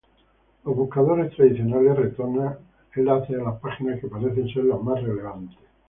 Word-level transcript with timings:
Los 0.65 0.75
buscadores 0.75 1.31
tradicionales 1.35 1.95
retornar 1.95 2.57
enlaces 2.95 3.39
a 3.39 3.43
las 3.43 3.59
páginas 3.59 3.99
que 3.99 4.07
parecen 4.07 4.47
ser 4.51 4.63
las 4.65 4.81
más 4.81 4.99
relevantes. 4.99 5.55